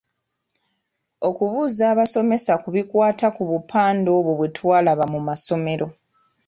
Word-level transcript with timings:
Okubuuza 1.27 1.83
abasomesa 1.93 2.53
ku 2.61 2.69
bikwata 2.75 3.27
ku 3.35 3.43
bupande 3.49 4.09
obwo 4.17 4.31
bwe 4.37 4.49
twalaba 4.55 5.05
mu 5.13 5.19
masomero. 5.27 5.87